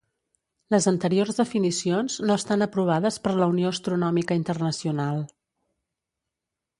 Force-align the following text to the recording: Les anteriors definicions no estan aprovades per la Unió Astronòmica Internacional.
Les 0.75 0.85
anteriors 0.91 1.37
definicions 1.41 2.15
no 2.29 2.37
estan 2.43 2.67
aprovades 2.67 3.19
per 3.27 3.33
la 3.41 3.49
Unió 3.53 3.73
Astronòmica 3.75 4.39
Internacional. 4.41 5.21